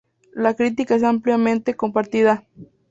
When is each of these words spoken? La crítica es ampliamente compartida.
La 0.33 0.55
crítica 0.55 0.95
es 0.95 1.03
ampliamente 1.03 1.75
compartida. 1.75 2.43